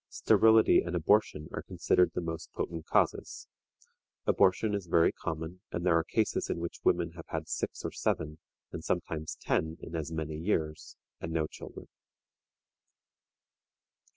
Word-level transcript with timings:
Sterility 0.09 0.81
and 0.81 0.95
abortion 0.95 1.47
are 1.53 1.61
considered 1.61 2.13
the 2.15 2.21
most 2.21 2.51
potent 2.53 2.87
causes. 2.87 3.47
Abortion 4.25 4.73
is 4.73 4.87
very 4.87 5.11
common, 5.11 5.61
and 5.71 5.85
there 5.85 5.95
are 5.95 6.03
cases 6.03 6.49
in 6.49 6.57
which 6.57 6.83
women 6.83 7.11
have 7.11 7.27
had 7.27 7.47
six 7.47 7.85
or 7.85 7.91
seven, 7.91 8.39
and 8.71 8.83
sometimes 8.83 9.35
ten 9.35 9.77
in 9.79 9.95
as 9.95 10.11
many 10.11 10.37
years, 10.37 10.95
and 11.19 11.31
no 11.31 11.45
children. 11.45 11.85